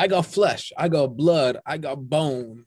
I 0.00 0.06
got 0.06 0.24
flesh, 0.24 0.72
I 0.78 0.88
got 0.88 1.14
blood, 1.14 1.58
I 1.66 1.76
got 1.76 2.08
bone. 2.08 2.64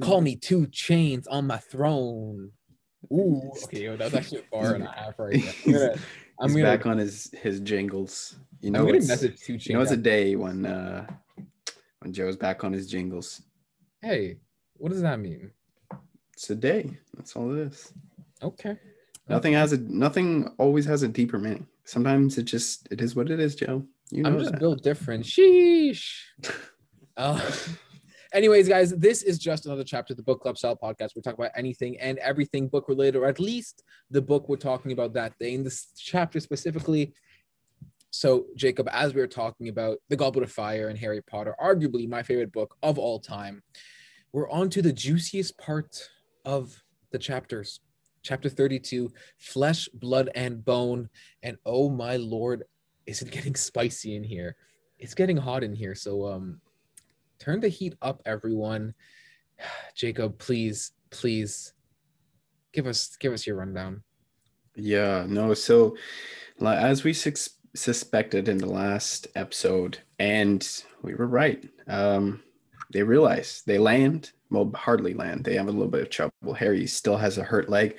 Call 0.00 0.20
me 0.20 0.36
2 0.36 0.66
Chainz 0.66 1.24
on 1.30 1.46
my 1.46 1.56
throne. 1.56 2.50
Ooh, 3.10 3.50
okay, 3.64 3.84
yo, 3.84 3.96
that's 3.96 4.12
actually 4.12 4.40
a 4.40 4.44
bar 4.52 4.74
and 4.74 4.84
a 4.84 4.92
half 4.92 5.18
right 5.18 5.32
there. 5.32 5.54
I'm 5.64 5.72
gonna, 5.72 5.92
I'm 6.40 6.48
He's 6.50 6.56
gonna, 6.56 6.76
back 6.76 6.84
on 6.84 6.98
his 6.98 7.30
his 7.40 7.60
jingles. 7.60 8.36
You 8.60 8.72
know, 8.72 8.80
I'm 8.80 8.86
gonna 8.88 9.06
message 9.06 9.40
2 9.40 9.54
Chainz. 9.54 9.66
you 9.68 9.74
know, 9.74 9.80
it's 9.80 9.90
a 9.90 9.96
day 9.96 10.36
when 10.36 10.66
uh 10.66 11.06
when 12.00 12.12
Joe's 12.12 12.36
back 12.36 12.62
on 12.62 12.74
his 12.74 12.90
jingles. 12.90 13.40
hey, 14.02 14.36
what 14.74 14.90
does 14.90 15.00
that 15.00 15.18
mean? 15.18 15.50
It's 16.34 16.50
a 16.50 16.54
day. 16.54 16.90
That's 17.16 17.34
all 17.36 17.54
it 17.54 17.68
is. 17.68 17.90
Okay. 18.42 18.76
Nothing 19.30 19.54
has 19.54 19.72
a 19.72 19.78
nothing 19.78 20.54
always 20.58 20.84
has 20.84 21.02
a 21.02 21.08
deeper 21.08 21.38
meaning. 21.38 21.66
Sometimes 21.84 22.36
it 22.36 22.42
just 22.42 22.86
it 22.90 23.00
is 23.00 23.16
what 23.16 23.30
it 23.30 23.40
is, 23.40 23.54
Joe. 23.54 23.86
You 24.12 24.24
know 24.24 24.28
I'm 24.30 24.38
just 24.38 24.52
that. 24.52 24.60
built 24.60 24.82
different. 24.82 25.24
Sheesh. 25.24 26.20
Uh, 27.14 27.38
anyways, 28.32 28.66
guys, 28.66 28.90
this 28.92 29.22
is 29.22 29.38
just 29.38 29.66
another 29.66 29.84
chapter 29.84 30.14
of 30.14 30.16
the 30.16 30.22
Book 30.22 30.40
Club 30.40 30.56
Style 30.56 30.74
podcast. 30.82 31.10
We 31.14 31.20
talk 31.20 31.34
about 31.34 31.50
anything 31.54 32.00
and 32.00 32.16
everything 32.20 32.68
book 32.68 32.88
related, 32.88 33.18
or 33.18 33.26
at 33.26 33.38
least 33.38 33.82
the 34.10 34.22
book 34.22 34.48
we're 34.48 34.56
talking 34.56 34.92
about 34.92 35.12
that 35.12 35.38
day 35.38 35.52
in 35.52 35.62
this 35.62 35.88
chapter 35.94 36.40
specifically. 36.40 37.12
So, 38.08 38.46
Jacob, 38.56 38.88
as 38.92 39.12
we 39.12 39.20
were 39.20 39.26
talking 39.26 39.68
about 39.68 39.98
The 40.08 40.16
Goblet 40.16 40.44
of 40.44 40.50
Fire 40.50 40.88
and 40.88 40.98
Harry 40.98 41.20
Potter, 41.20 41.54
arguably 41.62 42.08
my 42.08 42.22
favorite 42.22 42.50
book 42.50 42.76
of 42.82 42.98
all 42.98 43.20
time, 43.20 43.62
we're 44.32 44.50
on 44.50 44.70
to 44.70 44.80
the 44.80 44.94
juiciest 44.94 45.58
part 45.58 46.08
of 46.46 46.82
the 47.10 47.18
chapters. 47.18 47.80
Chapter 48.22 48.48
32 48.48 49.12
Flesh, 49.36 49.90
Blood, 49.92 50.30
and 50.34 50.64
Bone. 50.64 51.10
And 51.42 51.58
oh 51.66 51.90
my 51.90 52.16
lord, 52.16 52.62
is 53.06 53.22
it 53.22 53.30
getting 53.30 53.54
spicy 53.68 54.16
in 54.16 54.24
here? 54.24 54.56
It's 54.98 55.14
getting 55.14 55.36
hot 55.36 55.64
in 55.64 55.74
here. 55.74 55.94
So, 55.94 56.26
um, 56.26 56.60
turn 57.38 57.60
the 57.60 57.68
heat 57.68 57.94
up, 58.02 58.22
everyone. 58.24 58.94
Jacob, 59.94 60.38
please, 60.38 60.92
please 61.10 61.72
give 62.72 62.86
us 62.86 63.16
give 63.16 63.32
us 63.32 63.46
your 63.46 63.56
rundown. 63.56 64.02
Yeah, 64.74 65.26
no. 65.28 65.54
So, 65.54 65.96
as 66.64 67.04
we 67.04 67.12
sus- 67.12 67.58
suspected 67.74 68.48
in 68.48 68.58
the 68.58 68.66
last 68.66 69.26
episode, 69.34 69.98
and 70.18 70.66
we 71.02 71.14
were 71.14 71.26
right. 71.26 71.68
Um, 71.88 72.42
they 72.92 73.02
realize 73.02 73.62
they 73.66 73.78
land. 73.78 74.32
Well, 74.50 74.70
hardly 74.74 75.14
land. 75.14 75.44
They 75.44 75.56
have 75.56 75.68
a 75.68 75.72
little 75.72 75.88
bit 75.88 76.02
of 76.02 76.10
trouble. 76.10 76.54
Harry 76.54 76.86
still 76.86 77.16
has 77.16 77.38
a 77.38 77.42
hurt 77.42 77.68
leg, 77.70 77.96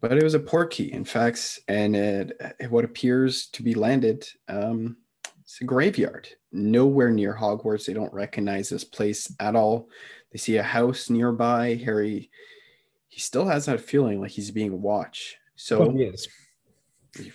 but 0.00 0.12
it 0.12 0.22
was 0.22 0.34
a 0.34 0.40
portkey, 0.40 0.90
in 0.90 1.04
fact, 1.04 1.60
and 1.68 1.96
it, 1.96 2.40
what 2.70 2.84
appears 2.84 3.48
to 3.48 3.62
be 3.62 3.74
landed. 3.74 4.26
Um, 4.48 4.96
it's 5.42 5.60
a 5.60 5.64
graveyard. 5.64 6.28
Nowhere 6.52 7.10
near 7.10 7.34
Hogwarts. 7.34 7.86
They 7.86 7.94
don't 7.94 8.12
recognize 8.12 8.68
this 8.68 8.84
place 8.84 9.32
at 9.40 9.56
all. 9.56 9.88
They 10.30 10.38
see 10.38 10.56
a 10.56 10.62
house 10.62 11.08
nearby. 11.08 11.74
Harry, 11.84 12.30
he 13.08 13.20
still 13.20 13.46
has 13.46 13.66
that 13.66 13.80
feeling 13.80 14.20
like 14.20 14.30
he's 14.30 14.50
being 14.50 14.82
watched. 14.82 15.36
So 15.56 15.92
yes. 15.96 16.28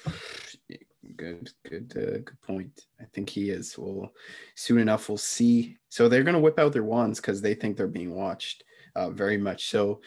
good 1.18 1.52
good 1.68 1.94
uh, 1.98 2.18
good 2.20 2.42
point 2.42 2.86
i 3.00 3.04
think 3.14 3.30
he 3.30 3.50
is 3.50 3.78
well 3.78 4.12
soon 4.56 4.80
enough 4.80 5.10
we'll 5.10 5.18
see 5.18 5.78
so 5.90 6.08
they're 6.08 6.24
going 6.24 6.34
to 6.34 6.40
whip 6.40 6.58
out 6.58 6.72
their 6.72 6.84
wands 6.84 7.20
because 7.20 7.42
they 7.42 7.54
think 7.54 7.76
they're 7.76 7.88
being 7.88 8.16
watched 8.16 8.64
uh, 8.96 9.10
very 9.10 9.38
much 9.38 9.68
so 9.68 10.00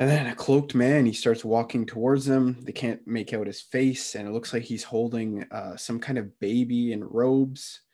and 0.00 0.08
then 0.08 0.26
a 0.28 0.34
cloaked 0.34 0.74
man 0.74 1.04
he 1.04 1.12
starts 1.12 1.44
walking 1.44 1.84
towards 1.84 2.24
them. 2.24 2.56
They 2.62 2.72
can't 2.72 3.06
make 3.06 3.34
out 3.34 3.46
his 3.46 3.60
face 3.60 4.14
and 4.14 4.26
it 4.26 4.32
looks 4.32 4.54
like 4.54 4.62
he's 4.62 4.82
holding 4.82 5.44
uh, 5.50 5.76
some 5.76 6.00
kind 6.00 6.18
of 6.18 6.40
baby 6.40 6.92
in 6.92 7.04
robes. 7.04 7.82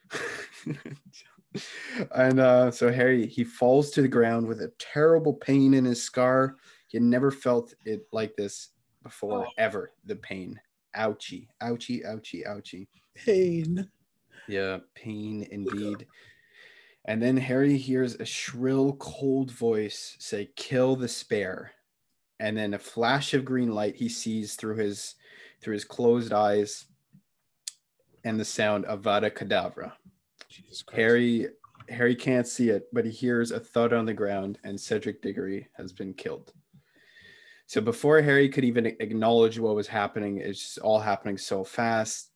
And 2.15 2.39
uh, 2.39 2.71
so 2.71 2.93
harry 2.93 3.27
he 3.27 3.43
falls 3.43 3.91
to 3.93 4.03
the 4.03 4.09
ground 4.09 4.47
with 4.47 4.61
a 4.61 4.73
terrible 4.79 5.33
pain 5.33 5.73
in 5.73 5.87
his 5.87 6.03
scar. 6.03 6.57
He 6.87 6.98
had 6.98 7.03
never 7.03 7.31
felt 7.31 7.73
it 7.86 8.07
like 8.13 8.36
this 8.36 8.69
before 9.03 9.47
ever 9.57 9.92
the 10.05 10.17
pain. 10.17 10.61
Ouchie 10.95 11.48
ouchie 11.63 12.05
ouchie 12.07 12.47
ouchie. 12.47 12.89
Pain. 13.14 13.89
yeah 14.48 14.79
pain 14.95 15.48
indeed. 15.51 16.07
And 17.07 17.23
then 17.23 17.39
harry 17.39 17.79
hears 17.79 18.17
a 18.17 18.27
shrill 18.27 18.92
cold 18.97 19.51
voice 19.51 20.14
say 20.19 20.51
kill 20.57 20.95
the 20.95 21.09
spare 21.09 21.73
and 22.41 22.57
then 22.57 22.74
a 22.74 22.79
flash 22.79 23.35
of 23.35 23.45
green 23.45 23.73
light 23.73 23.97
he 23.97 24.08
sees 24.08 24.55
through 24.55 24.77
his 24.77 25.14
through 25.61 25.74
his 25.74 25.85
closed 25.85 26.33
eyes 26.33 26.86
and 28.24 28.39
the 28.39 28.45
sound 28.45 28.85
of 28.86 29.01
vada 29.01 29.30
kedavra 29.30 29.92
Christ. 30.51 30.91
harry 30.92 31.48
harry 31.89 32.14
can't 32.14 32.47
see 32.47 32.70
it 32.70 32.89
but 32.92 33.05
he 33.05 33.11
hears 33.11 33.51
a 33.51 33.61
thud 33.61 33.92
on 33.92 34.07
the 34.07 34.14
ground 34.14 34.58
and 34.64 34.80
cedric 34.80 35.23
diggory 35.23 35.69
has 35.77 35.92
been 35.92 36.13
killed 36.13 36.52
so 37.67 37.80
before 37.80 38.23
Harry 38.23 38.48
could 38.48 38.64
even 38.64 38.86
acknowledge 38.86 39.58
what 39.58 39.74
was 39.74 39.89
happening, 39.89 40.39
it's 40.39 40.61
just 40.61 40.79
all 40.79 41.01
happening 41.01 41.36
so 41.36 41.64
fast. 41.64 42.30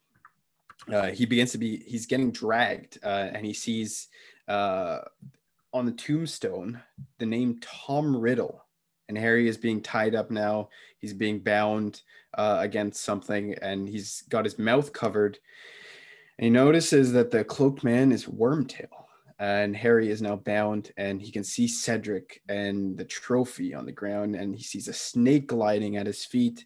Uh, 0.93 1.07
he 1.07 1.25
begins 1.25 1.53
to 1.53 1.59
be, 1.59 1.85
he's 1.87 2.07
getting 2.07 2.33
dragged 2.33 2.99
uh, 3.05 3.29
and 3.33 3.47
he 3.47 3.53
sees 3.53 4.09
uh, 4.49 4.99
on 5.73 5.87
the 5.87 5.93
tombstone 5.93 6.81
the 7.19 7.27
name 7.27 7.61
Tom 7.61 8.17
Riddle. 8.17 8.65
And 9.11 9.19
Harry 9.19 9.49
is 9.49 9.57
being 9.57 9.83
tied 9.83 10.15
up 10.15 10.31
now. 10.31 10.69
He's 10.99 11.13
being 11.13 11.41
bound 11.41 12.03
uh, 12.35 12.59
against 12.61 13.03
something 13.03 13.55
and 13.61 13.89
he's 13.89 14.23
got 14.29 14.45
his 14.45 14.57
mouth 14.57 14.93
covered. 14.93 15.41
And 16.39 16.45
he 16.45 16.51
notices 16.51 17.13
that 17.15 17.33
the 17.33 17.43
cloaked 17.43 17.83
man 17.83 18.13
is 18.13 18.27
Wormtail 18.27 18.87
and 19.41 19.75
Harry 19.75 20.11
is 20.11 20.23
now 20.23 20.37
bound 20.37 20.93
and 20.97 21.21
he 21.21 21.33
can 21.33 21.43
see 21.43 21.67
Cedric 21.67 22.41
and 22.49 22.97
the 22.97 23.05
trophy 23.05 23.75
on 23.75 23.85
the 23.85 23.91
ground 23.91 24.37
and 24.37 24.55
he 24.55 24.63
sees 24.63 24.87
a 24.87 24.93
snake 24.93 25.49
gliding 25.49 25.97
at 25.97 26.07
his 26.07 26.25
feet. 26.25 26.65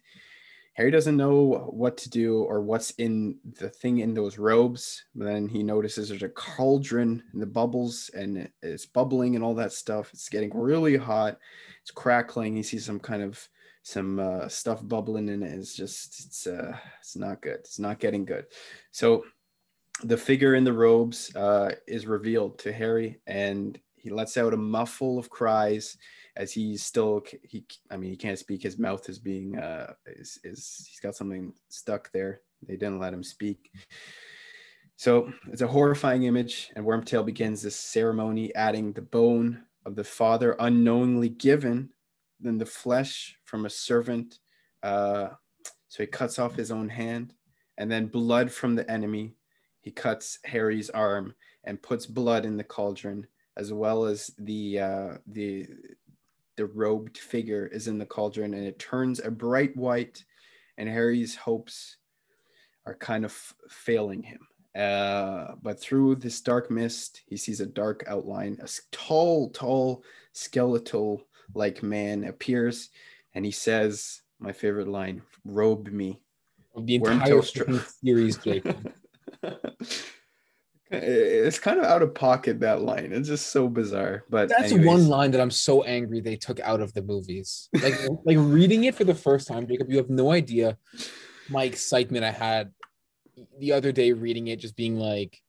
Harry 0.75 0.91
doesn't 0.91 1.15
know 1.15 1.69
what 1.69 1.95
to 1.95 2.09
do 2.09 2.43
or 2.43 2.61
what's 2.61 2.91
in 2.91 3.39
the 3.59 3.69
thing 3.69 3.99
in 3.99 4.13
those 4.13 4.37
robes. 4.37 5.05
But 5.15 5.25
then 5.25 5.47
he 5.47 5.63
notices 5.63 6.09
there's 6.09 6.21
a 6.21 6.29
cauldron 6.29 7.23
in 7.33 7.39
the 7.39 7.45
bubbles 7.45 8.11
and 8.13 8.49
it's 8.61 8.85
bubbling 8.85 9.35
and 9.35 9.43
all 9.43 9.55
that 9.55 9.71
stuff. 9.71 10.09
It's 10.13 10.27
getting 10.27 10.51
really 10.53 10.97
hot. 10.97 11.39
It's 11.81 11.91
crackling. 11.91 12.57
He 12.57 12.63
sees 12.63 12.85
some 12.85 12.99
kind 12.99 13.23
of 13.23 13.47
some 13.83 14.19
uh, 14.19 14.49
stuff 14.49 14.85
bubbling 14.85 15.29
in 15.29 15.43
it. 15.43 15.53
It's 15.53 15.75
just 15.75 16.25
it's 16.25 16.45
uh 16.45 16.75
it's 16.99 17.15
not 17.15 17.41
good. 17.41 17.59
It's 17.59 17.79
not 17.79 17.99
getting 17.99 18.25
good. 18.25 18.45
So 18.91 19.23
the 20.03 20.17
figure 20.17 20.55
in 20.55 20.65
the 20.65 20.73
robes 20.73 21.33
uh, 21.37 21.71
is 21.87 22.05
revealed 22.05 22.59
to 22.59 22.73
Harry, 22.73 23.21
and 23.27 23.79
he 23.95 24.09
lets 24.09 24.35
out 24.35 24.53
a 24.53 24.57
muffle 24.57 25.17
of 25.17 25.29
cries 25.29 25.97
as 26.35 26.51
he's 26.51 26.83
still 26.83 27.23
he. 27.43 27.65
I 27.89 27.97
mean, 27.97 28.11
he 28.11 28.17
can't 28.17 28.39
speak. 28.39 28.63
His 28.63 28.77
mouth 28.77 29.07
is 29.09 29.19
being 29.19 29.57
uh, 29.57 29.93
is 30.05 30.39
is 30.43 30.85
he's 30.89 30.99
got 30.99 31.15
something 31.15 31.53
stuck 31.69 32.11
there. 32.11 32.41
They 32.67 32.75
didn't 32.75 32.99
let 32.99 33.13
him 33.13 33.23
speak. 33.23 33.71
So 34.97 35.31
it's 35.51 35.61
a 35.61 35.67
horrifying 35.67 36.23
image, 36.23 36.71
and 36.75 36.85
Wormtail 36.85 37.25
begins 37.25 37.61
this 37.61 37.75
ceremony, 37.75 38.55
adding 38.55 38.93
the 38.93 39.01
bone 39.01 39.63
of 39.85 39.95
the 39.95 40.03
father 40.03 40.55
unknowingly 40.59 41.29
given, 41.29 41.89
then 42.39 42.57
the 42.57 42.65
flesh 42.65 43.37
from 43.43 43.65
a 43.65 43.69
servant. 43.69 44.39
Uh, 44.83 45.29
so 45.89 46.03
he 46.03 46.07
cuts 46.07 46.39
off 46.39 46.55
his 46.55 46.71
own 46.71 46.87
hand, 46.87 47.33
and 47.77 47.91
then 47.91 48.07
blood 48.07 48.51
from 48.51 48.75
the 48.75 48.89
enemy 48.89 49.35
he 49.85 49.91
cuts 49.91 50.39
Harry's 50.43 50.89
arm 50.89 51.35
and 51.63 51.79
puts 51.79 52.07
blood 52.07 52.43
in 52.43 52.57
the 52.57 52.63
cauldron, 52.63 53.27
as 53.55 53.71
well 53.71 54.05
as 54.05 54.31
the 54.39 54.79
uh, 54.79 55.13
the 55.27 55.67
the 56.57 56.65
robed 56.65 57.17
figure 57.17 57.67
is 57.67 57.87
in 57.87 57.97
the 57.97 58.05
cauldron, 58.05 58.53
and 58.53 58.65
it 58.65 58.79
turns 58.79 59.19
a 59.19 59.31
bright 59.31 59.75
white, 59.75 60.23
and 60.77 60.89
Harry's 60.89 61.35
hopes 61.35 61.97
are 62.85 62.95
kind 62.95 63.25
of 63.25 63.31
failing 63.69 64.23
him. 64.23 64.47
Uh, 64.75 65.55
but 65.61 65.79
through 65.79 66.15
this 66.15 66.41
dark 66.41 66.69
mist, 66.69 67.21
he 67.27 67.37
sees 67.37 67.61
a 67.61 67.65
dark 67.65 68.03
outline. 68.07 68.59
A 68.61 68.67
tall, 68.91 69.49
tall, 69.51 70.03
skeletal 70.33 71.23
like 71.53 71.81
man 71.81 72.25
appears, 72.25 72.89
and 73.33 73.45
he 73.45 73.51
says, 73.51 74.21
"My 74.39 74.51
favorite 74.51 74.87
line: 74.87 75.21
robe 75.45 75.87
me." 75.87 76.21
The 76.77 76.95
entire 76.95 77.41
series, 77.41 78.37
Jacob. 78.37 78.93
it's 81.03 81.59
kind 81.59 81.79
of 81.79 81.85
out 81.85 82.01
of 82.01 82.13
pocket 82.13 82.59
that 82.61 82.81
line. 82.81 83.11
It's 83.11 83.27
just 83.27 83.47
so 83.47 83.67
bizarre. 83.67 84.23
But 84.29 84.49
That's 84.49 84.71
anyways, 84.71 84.85
one 84.85 85.07
line 85.07 85.31
that 85.31 85.41
I'm 85.41 85.51
so 85.51 85.83
angry 85.83 86.21
they 86.21 86.35
took 86.35 86.59
out 86.59 86.81
of 86.81 86.93
the 86.93 87.01
movies. 87.01 87.69
Like, 87.73 87.95
like 88.25 88.37
reading 88.39 88.85
it 88.85 88.95
for 88.95 89.03
the 89.03 89.15
first 89.15 89.47
time, 89.47 89.67
Jacob. 89.67 89.89
You 89.89 89.97
have 89.97 90.09
no 90.09 90.31
idea 90.31 90.77
my 91.49 91.63
excitement 91.63 92.23
I 92.23 92.31
had 92.31 92.71
the 93.59 93.73
other 93.73 93.91
day 93.91 94.13
reading 94.13 94.47
it, 94.47 94.59
just 94.59 94.75
being 94.75 94.97
like, 94.97 95.39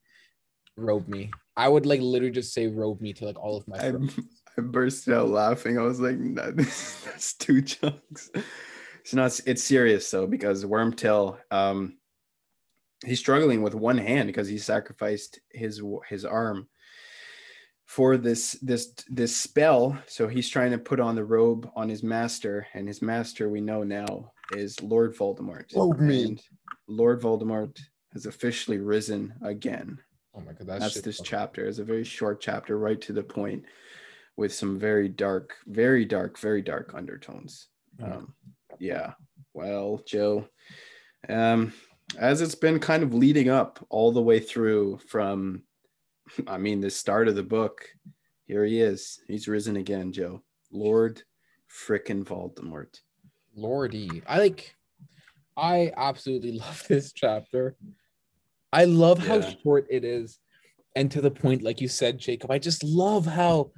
"Robe 0.76 1.08
me." 1.08 1.30
I 1.56 1.68
would 1.68 1.86
like 1.86 2.00
literally 2.00 2.32
just 2.32 2.52
say 2.52 2.66
"robe 2.66 3.00
me" 3.00 3.12
to 3.14 3.24
like 3.24 3.38
all 3.38 3.56
of 3.56 3.66
my 3.68 3.76
I, 3.76 3.90
friends. 3.90 4.18
I 4.58 4.62
bursted 4.62 5.14
out 5.14 5.28
laughing. 5.28 5.78
I 5.78 5.82
was 5.82 6.00
like, 6.00 6.18
no, 6.18 6.50
"That's 6.50 7.34
two 7.34 7.62
chunks." 7.62 8.30
It's 9.00 9.14
not. 9.14 9.38
It's 9.46 9.64
serious 9.64 10.10
though 10.10 10.26
because 10.26 10.64
Wormtail. 10.64 11.38
Um, 11.50 11.98
he's 13.04 13.18
struggling 13.18 13.62
with 13.62 13.74
one 13.74 13.98
hand 13.98 14.26
because 14.26 14.48
he 14.48 14.58
sacrificed 14.58 15.40
his 15.50 15.82
his 16.08 16.24
arm 16.24 16.68
for 17.84 18.16
this 18.16 18.52
this 18.62 18.92
this 19.08 19.34
spell. 19.34 19.98
So 20.06 20.28
he's 20.28 20.48
trying 20.48 20.72
to 20.72 20.78
put 20.78 21.00
on 21.00 21.14
the 21.14 21.24
robe 21.24 21.70
on 21.76 21.88
his 21.88 22.02
master 22.02 22.66
and 22.74 22.86
his 22.86 23.02
master 23.02 23.48
we 23.48 23.60
know 23.60 23.82
now 23.82 24.32
is 24.52 24.80
lord 24.82 25.16
voldemort. 25.16 25.72
Oh 25.74 25.92
me. 25.92 26.38
Lord 26.88 27.20
voldemort 27.20 27.78
has 28.12 28.26
officially 28.26 28.78
risen 28.78 29.34
again. 29.42 29.98
Oh 30.34 30.40
my 30.40 30.52
god 30.52 30.66
that's, 30.66 30.94
that's 30.94 31.00
this 31.00 31.20
chapter. 31.22 31.66
It's 31.66 31.78
a 31.78 31.84
very 31.84 32.04
short 32.04 32.40
chapter 32.40 32.78
right 32.78 33.00
to 33.02 33.12
the 33.12 33.22
point 33.22 33.64
with 34.36 34.52
some 34.52 34.78
very 34.78 35.08
dark 35.08 35.54
very 35.66 36.04
dark 36.04 36.38
very 36.38 36.62
dark 36.62 36.92
undertones. 36.94 37.68
Um 38.02 38.34
yeah. 38.78 39.12
Well 39.54 40.02
joe 40.06 40.48
um 41.28 41.72
as 42.18 42.40
it's 42.40 42.54
been 42.54 42.78
kind 42.78 43.02
of 43.02 43.14
leading 43.14 43.48
up 43.48 43.84
all 43.88 44.12
the 44.12 44.22
way 44.22 44.40
through 44.40 44.98
from 45.08 45.62
I 46.46 46.58
mean, 46.58 46.80
the 46.80 46.90
start 46.90 47.28
of 47.28 47.36
the 47.36 47.42
book, 47.42 47.88
here 48.46 48.64
he 48.64 48.80
is. 48.80 49.20
He's 49.26 49.48
risen 49.48 49.76
again, 49.76 50.12
Joe. 50.12 50.42
Lord 50.70 51.22
frickin' 51.70 52.24
Voldemort. 52.24 53.00
Lordy. 53.54 54.22
I 54.26 54.38
like 54.38 54.74
I 55.56 55.92
absolutely 55.96 56.52
love 56.58 56.84
this 56.88 57.12
chapter. 57.12 57.76
I 58.72 58.84
love 58.84 59.18
how 59.18 59.40
short 59.62 59.86
it 59.90 60.04
is. 60.04 60.38
And 60.94 61.10
to 61.12 61.20
the 61.20 61.30
point, 61.30 61.62
like 61.62 61.80
you 61.80 61.88
said, 61.88 62.18
Jacob, 62.18 62.50
I 62.50 62.58
just 62.58 62.82
love 62.82 63.26
how 63.26 63.70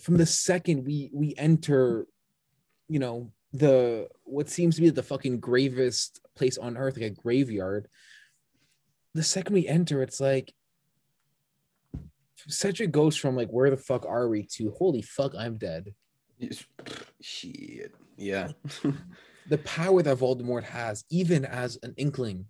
from 0.00 0.16
the 0.16 0.26
second 0.26 0.84
we 0.84 1.10
we 1.12 1.34
enter, 1.36 2.06
you 2.88 2.98
know, 2.98 3.30
the 3.52 4.08
what 4.24 4.48
seems 4.48 4.76
to 4.76 4.82
be 4.82 4.90
the 4.90 5.02
fucking 5.02 5.40
gravest 5.40 6.20
place 6.36 6.58
on 6.58 6.76
earth, 6.76 6.96
like 6.96 7.06
a 7.06 7.10
graveyard. 7.10 7.88
The 9.14 9.22
second 9.22 9.54
we 9.54 9.68
enter, 9.68 10.02
it's 10.02 10.20
like 10.20 10.52
Cedric 12.48 12.90
goes 12.90 13.16
from 13.16 13.36
like 13.36 13.50
where 13.50 13.70
the 13.70 13.76
fuck 13.76 14.06
are 14.06 14.28
we 14.28 14.44
to 14.56 14.70
holy 14.72 15.02
fuck, 15.02 15.34
I'm 15.36 15.58
dead. 15.58 15.94
Shit. 17.20 17.94
Yeah. 18.16 18.48
the 19.48 19.58
power 19.58 20.02
that 20.02 20.18
Voldemort 20.18 20.64
has, 20.64 21.04
even 21.10 21.44
as 21.44 21.78
an 21.82 21.94
inkling, 21.96 22.46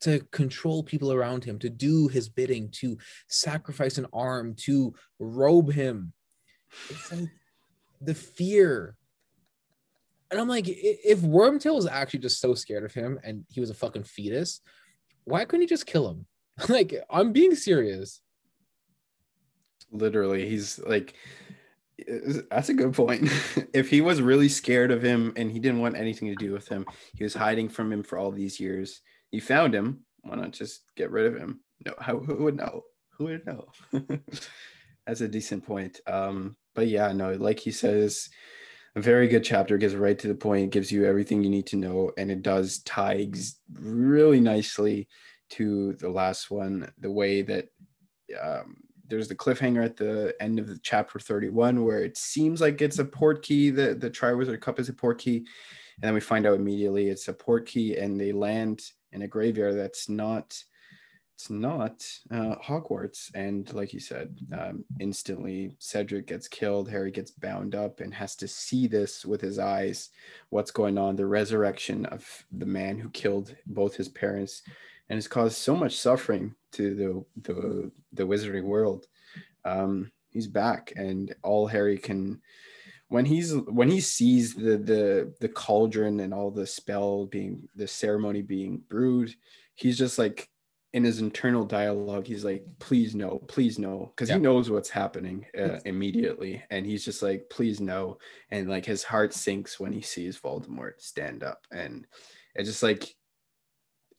to 0.00 0.20
control 0.32 0.82
people 0.82 1.12
around 1.12 1.44
him, 1.44 1.58
to 1.60 1.70
do 1.70 2.08
his 2.08 2.28
bidding, 2.28 2.68
to 2.72 2.98
sacrifice 3.28 3.98
an 3.98 4.06
arm, 4.12 4.54
to 4.54 4.94
robe 5.18 5.72
him. 5.72 6.12
It's 6.88 7.12
like 7.12 7.28
the 8.00 8.14
fear. 8.14 8.96
And 10.32 10.40
I'm 10.40 10.48
like, 10.48 10.64
if 10.66 11.20
Wormtail 11.20 11.74
was 11.74 11.86
actually 11.86 12.20
just 12.20 12.40
so 12.40 12.54
scared 12.54 12.84
of 12.84 12.94
him 12.94 13.20
and 13.22 13.44
he 13.50 13.60
was 13.60 13.68
a 13.68 13.74
fucking 13.74 14.04
fetus, 14.04 14.62
why 15.24 15.44
couldn't 15.44 15.60
he 15.60 15.66
just 15.66 15.86
kill 15.86 16.08
him? 16.08 16.26
like, 16.70 16.94
I'm 17.10 17.32
being 17.32 17.54
serious. 17.54 18.22
Literally, 19.90 20.48
he's 20.48 20.78
like, 20.78 21.14
that's 22.50 22.70
a 22.70 22.74
good 22.74 22.94
point. 22.94 23.28
if 23.74 23.90
he 23.90 24.00
was 24.00 24.22
really 24.22 24.48
scared 24.48 24.90
of 24.90 25.02
him 25.02 25.34
and 25.36 25.52
he 25.52 25.58
didn't 25.58 25.80
want 25.80 25.98
anything 25.98 26.28
to 26.28 26.34
do 26.34 26.50
with 26.50 26.66
him, 26.66 26.86
he 27.14 27.24
was 27.24 27.34
hiding 27.34 27.68
from 27.68 27.92
him 27.92 28.02
for 28.02 28.16
all 28.16 28.30
these 28.30 28.58
years. 28.58 29.02
You 29.32 29.42
found 29.42 29.74
him. 29.74 30.00
Why 30.22 30.36
not 30.36 30.52
just 30.52 30.80
get 30.96 31.10
rid 31.10 31.26
of 31.26 31.36
him? 31.36 31.60
No, 31.84 31.92
how, 31.98 32.18
who 32.20 32.44
would 32.44 32.56
know? 32.56 32.84
Who 33.18 33.24
would 33.24 33.44
know? 33.44 33.66
That's 35.06 35.20
a 35.20 35.28
decent 35.28 35.66
point. 35.66 36.00
Um, 36.06 36.56
but 36.74 36.88
yeah, 36.88 37.12
no, 37.12 37.32
like 37.32 37.60
he 37.60 37.70
says, 37.70 38.30
a 38.94 39.00
very 39.00 39.28
good 39.28 39.44
chapter 39.44 39.78
gets 39.78 39.94
right 39.94 40.18
to 40.18 40.28
the 40.28 40.34
point, 40.34 40.64
It 40.64 40.70
gives 40.70 40.92
you 40.92 41.06
everything 41.06 41.42
you 41.42 41.50
need 41.50 41.66
to 41.68 41.76
know, 41.76 42.12
and 42.18 42.30
it 42.30 42.42
does 42.42 42.78
tie 42.80 43.30
really 43.72 44.40
nicely 44.40 45.08
to 45.50 45.94
the 45.94 46.10
last 46.10 46.50
one. 46.50 46.90
The 46.98 47.10
way 47.10 47.42
that 47.42 47.68
um, 48.40 48.76
there's 49.08 49.28
the 49.28 49.34
cliffhanger 49.34 49.84
at 49.84 49.96
the 49.96 50.34
end 50.40 50.58
of 50.58 50.66
the 50.66 50.78
chapter 50.82 51.18
31 51.18 51.84
where 51.84 52.02
it 52.02 52.16
seems 52.16 52.60
like 52.60 52.80
it's 52.80 52.98
a 52.98 53.04
port 53.04 53.42
key. 53.42 53.70
The 53.70 53.94
the 53.94 54.10
Triwizard 54.10 54.60
Cup 54.60 54.78
is 54.78 54.88
a 54.88 54.94
port 54.94 55.18
key, 55.18 55.36
and 55.36 55.46
then 56.02 56.14
we 56.14 56.20
find 56.20 56.46
out 56.46 56.54
immediately 56.54 57.08
it's 57.08 57.28
a 57.28 57.32
port 57.32 57.66
key, 57.66 57.96
and 57.96 58.20
they 58.20 58.32
land 58.32 58.82
in 59.12 59.22
a 59.22 59.28
graveyard 59.28 59.76
that's 59.76 60.08
not 60.08 60.54
it's 61.42 61.50
not 61.50 62.06
uh, 62.30 62.54
Hogwarts. 62.64 63.34
And 63.34 63.72
like 63.74 63.92
you 63.92 63.98
said, 63.98 64.38
um, 64.56 64.84
instantly 65.00 65.74
Cedric 65.80 66.28
gets 66.28 66.46
killed, 66.46 66.88
Harry 66.88 67.10
gets 67.10 67.32
bound 67.32 67.74
up 67.74 67.98
and 67.98 68.14
has 68.14 68.36
to 68.36 68.46
see 68.46 68.86
this 68.86 69.26
with 69.26 69.40
his 69.40 69.58
eyes 69.58 70.10
what's 70.50 70.70
going 70.70 70.98
on, 70.98 71.16
the 71.16 71.26
resurrection 71.26 72.06
of 72.06 72.24
the 72.52 72.66
man 72.66 72.96
who 72.96 73.10
killed 73.10 73.56
both 73.66 73.96
his 73.96 74.08
parents 74.08 74.62
and 75.08 75.16
has 75.16 75.26
caused 75.26 75.56
so 75.56 75.74
much 75.74 75.96
suffering 75.96 76.54
to 76.72 76.94
the 76.94 77.52
the, 77.52 77.90
the 78.12 78.22
wizarding 78.22 78.64
world. 78.64 79.08
Um, 79.64 80.12
he's 80.30 80.46
back, 80.46 80.92
and 80.94 81.34
all 81.42 81.66
Harry 81.66 81.98
can 81.98 82.40
when 83.08 83.24
he's 83.24 83.52
when 83.52 83.90
he 83.90 84.00
sees 84.00 84.54
the 84.54 84.78
the 84.78 85.34
the 85.40 85.48
cauldron 85.48 86.20
and 86.20 86.32
all 86.32 86.52
the 86.52 86.68
spell 86.68 87.26
being 87.26 87.68
the 87.74 87.88
ceremony 87.88 88.42
being 88.42 88.80
brewed, 88.88 89.34
he's 89.74 89.98
just 89.98 90.20
like 90.20 90.48
in 90.92 91.04
his 91.04 91.20
internal 91.20 91.64
dialogue, 91.64 92.26
he's 92.26 92.44
like, 92.44 92.64
"Please 92.78 93.14
no, 93.14 93.38
please 93.48 93.78
no," 93.78 94.12
because 94.14 94.28
Yeah. 94.28 94.36
he 94.36 94.42
knows 94.42 94.70
what's 94.70 94.90
happening 94.90 95.46
uh, 95.58 95.80
immediately, 95.86 96.62
and 96.70 96.84
he's 96.84 97.04
just 97.04 97.22
like, 97.22 97.48
"Please 97.50 97.80
no," 97.80 98.18
and 98.50 98.68
like 98.68 98.84
his 98.84 99.02
heart 99.02 99.32
sinks 99.32 99.80
when 99.80 99.92
he 99.92 100.02
sees 100.02 100.38
Voldemort 100.38 101.00
stand 101.00 101.42
up, 101.42 101.66
and 101.70 102.06
it 102.54 102.64
just 102.64 102.82
like 102.82 103.14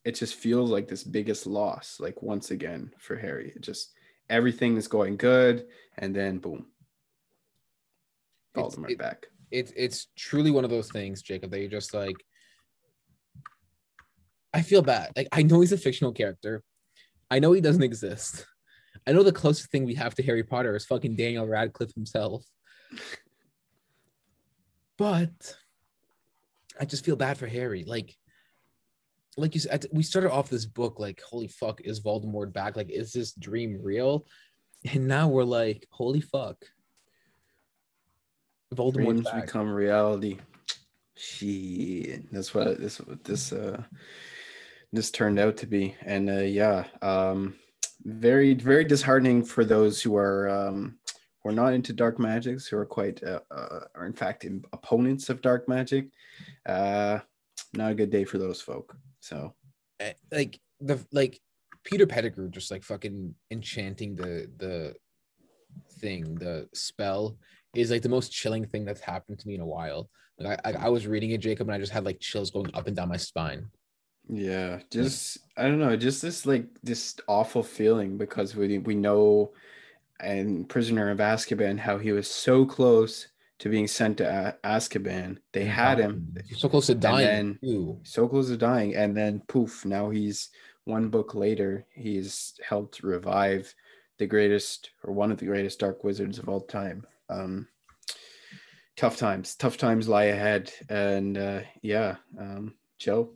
it 0.04 0.16
just 0.16 0.36
feels 0.36 0.70
like 0.72 0.88
this 0.88 1.04
biggest 1.04 1.46
loss, 1.48 2.00
like 2.00 2.22
once 2.22 2.52
again 2.52 2.92
for 3.00 3.16
Harry. 3.16 3.54
It 3.56 3.62
just 3.62 3.94
everything 4.30 4.76
is 4.76 4.88
going 4.88 5.16
good, 5.18 5.68
and 5.98 6.14
then 6.16 6.40
boom, 6.40 6.72
It's- 8.56 8.76
Voldemort 8.76 8.92
it- 8.92 8.98
back. 8.98 9.28
it's 9.52 9.72
it's 9.76 10.08
truly 10.16 10.50
one 10.52 10.64
of 10.64 10.70
those 10.72 10.92
things, 10.92 11.22
Jacob, 11.22 11.52
that 11.52 11.60
you're 11.60 11.70
just 11.70 11.94
like, 11.94 12.16
I 14.54 14.62
feel 14.62 14.82
bad. 14.82 15.12
Like 15.16 15.28
I 15.32 15.44
know 15.44 15.62
he's 15.62 15.72
a 15.72 15.78
fictional 15.78 16.12
character. 16.12 16.64
I 17.32 17.40
know 17.40 17.54
he 17.54 17.62
doesn't 17.62 17.84
exist. 17.84 18.46
I 19.08 19.12
know 19.12 19.24
the 19.24 19.32
closest 19.32 19.72
thing 19.72 19.86
we 19.86 19.96
have 19.96 20.16
to 20.16 20.24
Harry 20.24 20.44
Potter 20.44 20.76
is 20.76 20.86
fucking 20.86 21.16
Daniel 21.16 21.48
Radcliffe 21.48 21.94
himself. 21.94 22.46
But 24.98 25.58
I 26.80 26.86
just 26.86 27.04
feel 27.04 27.16
bad 27.16 27.38
for 27.38 27.48
Harry. 27.48 27.84
Like, 27.84 28.16
like 29.36 29.56
you 29.56 29.62
said, 29.62 29.88
we 29.92 30.04
started 30.04 30.32
off 30.32 30.50
this 30.50 30.66
book 30.66 31.00
like, 31.00 31.22
holy 31.22 31.48
fuck, 31.48 31.82
is 31.82 32.02
Voldemort 32.02 32.54
back? 32.54 32.78
Like, 32.78 32.92
is 32.92 33.12
this 33.12 33.34
dream 33.34 33.80
real? 33.82 34.26
And 34.92 35.08
now 35.08 35.28
we're 35.28 35.44
like, 35.44 35.88
holy 35.90 36.22
fuck. 36.22 36.64
Voldemort's 38.74 38.96
Dreams 38.96 39.24
back. 39.24 39.46
become 39.46 39.72
reality. 39.72 40.38
Shit, 41.16 42.32
that's 42.32 42.54
what 42.54 42.80
this 42.80 43.00
this 43.24 43.54
uh 43.54 43.84
this 44.94 45.10
turned 45.10 45.40
out 45.40 45.58
to 45.58 45.66
be, 45.66 45.96
and 46.06 46.30
uh, 46.30 46.44
yeah, 46.44 46.86
um, 47.02 47.56
very 48.06 48.54
very 48.54 48.86
disheartening 48.86 49.44
for 49.44 49.66
those 49.66 50.02
who 50.02 50.16
are 50.16 50.50
um 50.50 50.98
who 51.42 51.50
are 51.50 51.54
not 51.54 51.74
into 51.74 51.92
dark 51.92 52.20
magics, 52.20 52.68
who 52.68 52.78
are 52.78 52.86
quite 52.86 53.22
uh, 53.24 53.40
uh 53.52 53.80
are 53.96 54.06
in 54.06 54.14
fact 54.14 54.46
in 54.46 54.64
opponents 54.72 55.30
of 55.30 55.42
dark 55.42 55.68
magic. 55.68 56.10
Uh, 56.66 57.20
not 57.74 57.92
a 57.92 57.96
good 57.96 58.12
day 58.12 58.24
for 58.24 58.38
those 58.38 58.62
folk. 58.62 58.96
So 59.20 59.54
eh, 60.00 60.14
like 60.32 60.60
the 60.80 61.04
like 61.12 61.40
Peter 61.84 62.06
Pettigrew 62.06 62.50
just 62.50 62.70
like 62.70 62.84
fucking 62.84 63.34
enchanting 63.50 64.16
the 64.16 64.48
the 64.58 64.96
thing, 66.00 66.36
the 66.36 66.70
spell 66.74 67.38
is 67.76 67.90
like 67.90 68.04
the 68.04 68.10
most 68.10 68.32
chilling 68.32 68.68
thing 68.68 68.86
that's 68.86 69.02
happened 69.02 69.40
to 69.40 69.48
me 69.48 69.56
in 69.56 69.62
a 69.62 69.66
while. 69.66 70.10
Like 70.38 70.60
I, 70.64 70.72
I, 70.72 70.86
I 70.86 70.90
was 70.90 71.08
reading 71.08 71.32
it, 71.32 71.40
Jacob, 71.40 71.68
and 71.68 71.76
I 71.76 71.80
just 71.80 71.92
had 71.92 72.06
like 72.06 72.20
chills 72.20 72.52
going 72.52 72.70
up 72.76 72.86
and 72.86 72.96
down 72.96 73.10
my 73.10 73.18
spine. 73.18 73.66
Yeah, 74.30 74.80
just 74.90 75.40
I 75.58 75.64
don't 75.64 75.80
know, 75.80 75.96
just 75.96 76.22
this 76.22 76.46
like 76.46 76.66
this 76.82 77.16
awful 77.28 77.64
feeling 77.64 78.18
because 78.18 78.56
we 78.56 78.78
we 78.80 78.96
know 78.96 79.52
and 80.20 80.68
Prisoner 80.70 81.10
of 81.12 81.18
Azkaban 81.18 81.78
how 81.78 81.98
he 81.98 82.12
was 82.14 82.30
so 82.30 82.66
close 82.66 83.28
to 83.60 83.70
being 83.70 83.88
sent 83.88 84.18
to 84.18 84.58
Azkaban. 84.64 85.38
They 85.52 85.66
had 85.66 86.00
him 86.00 86.34
so 86.56 86.70
close 86.70 86.88
to 86.88 86.96
dying. 86.96 87.26
then- 87.28 87.60
so 88.04 88.28
close 88.28 88.48
to 88.48 88.58
dying, 88.58 88.96
and 88.96 89.16
then 89.16 89.42
poof, 89.48 89.86
now 89.86 90.10
he's 90.10 90.50
one 90.86 91.10
book 91.10 91.36
later. 91.36 91.86
He's 91.94 92.54
helped 92.66 93.04
revive 93.04 93.74
the 94.18 94.28
greatest 94.28 94.92
or 95.04 95.14
one 95.14 95.32
of 95.32 95.38
the 95.38 95.46
greatest 95.46 95.80
dark 95.80 96.04
wizards 96.04 96.40
of 96.40 96.48
all 96.48 96.62
time. 96.62 97.06
Um, 97.30 97.68
tough 98.96 99.18
times, 99.18 99.56
tough 99.56 99.78
times 99.78 100.08
lie 100.08 100.26
ahead, 100.26 100.72
and 100.90 101.38
uh, 101.38 101.62
yeah, 101.82 102.16
um, 102.38 102.76
Joe, 103.00 103.32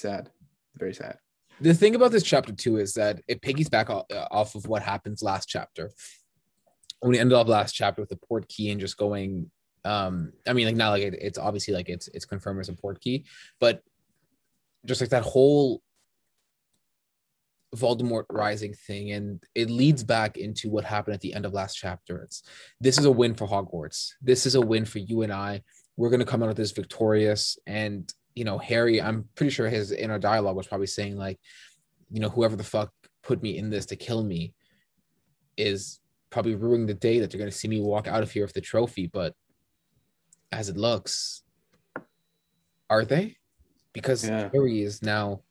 sad, 0.00 0.30
very 0.76 0.94
sad. 0.94 1.18
The 1.60 1.74
thing 1.74 1.94
about 1.94 2.12
this 2.12 2.22
chapter 2.22 2.52
too 2.52 2.76
is 2.76 2.94
that 2.94 3.20
it 3.26 3.42
piggies 3.42 3.68
back 3.68 3.90
off, 3.90 4.54
of 4.54 4.66
what 4.66 4.82
happens 4.82 5.22
last 5.22 5.48
chapter. 5.48 5.90
When 7.00 7.12
we 7.12 7.18
ended 7.18 7.36
off 7.36 7.48
last 7.48 7.72
chapter 7.72 8.02
with 8.02 8.08
the 8.08 8.16
port 8.16 8.48
key 8.48 8.70
and 8.70 8.80
just 8.80 8.96
going, 8.96 9.50
um, 9.84 10.32
I 10.46 10.52
mean, 10.52 10.66
like 10.66 10.76
not 10.76 10.90
like 10.90 11.02
it, 11.02 11.14
it's 11.20 11.38
obviously 11.38 11.74
like 11.74 11.88
it's 11.88 12.08
it's 12.08 12.24
confirmed 12.24 12.60
as 12.60 12.68
a 12.68 12.74
port 12.74 13.00
key, 13.00 13.24
but 13.60 13.82
just 14.84 15.00
like 15.00 15.10
that 15.10 15.22
whole 15.24 15.82
Voldemort 17.76 18.24
rising 18.30 18.72
thing, 18.72 19.12
and 19.12 19.42
it 19.54 19.68
leads 19.68 20.02
back 20.02 20.36
into 20.36 20.70
what 20.70 20.84
happened 20.84 21.14
at 21.14 21.20
the 21.20 21.34
end 21.34 21.44
of 21.44 21.52
last 21.52 21.74
chapter. 21.74 22.22
It's 22.22 22.42
this 22.80 22.98
is 22.98 23.04
a 23.04 23.10
win 23.10 23.34
for 23.34 23.46
Hogwarts. 23.46 24.12
This 24.22 24.46
is 24.46 24.54
a 24.54 24.60
win 24.60 24.84
for 24.84 25.00
you 25.00 25.22
and 25.22 25.32
I. 25.32 25.62
We're 25.96 26.10
gonna 26.10 26.24
come 26.24 26.42
out 26.42 26.50
of 26.50 26.56
this 26.56 26.72
victorious. 26.72 27.58
And 27.66 28.12
you 28.38 28.44
know, 28.44 28.56
Harry, 28.56 29.02
I'm 29.02 29.28
pretty 29.34 29.50
sure 29.50 29.68
his 29.68 29.90
inner 29.90 30.18
dialogue 30.20 30.54
was 30.54 30.68
probably 30.68 30.86
saying 30.86 31.16
like, 31.16 31.40
you 32.08 32.20
know, 32.20 32.28
whoever 32.28 32.54
the 32.54 32.62
fuck 32.62 32.92
put 33.24 33.42
me 33.42 33.58
in 33.58 33.68
this 33.68 33.86
to 33.86 33.96
kill 33.96 34.22
me 34.22 34.54
is 35.56 35.98
probably 36.30 36.54
ruining 36.54 36.86
the 36.86 36.94
day 36.94 37.18
that 37.18 37.30
they're 37.32 37.40
gonna 37.40 37.50
see 37.50 37.66
me 37.66 37.80
walk 37.80 38.06
out 38.06 38.22
of 38.22 38.30
here 38.30 38.44
with 38.44 38.52
the 38.52 38.60
trophy. 38.60 39.08
But 39.08 39.34
as 40.52 40.68
it 40.68 40.76
looks, 40.76 41.42
are 42.88 43.04
they? 43.04 43.38
Because 43.92 44.24
Yeah. 44.24 44.50
Harry 44.52 44.82
is 44.82 45.02
now 45.02 45.42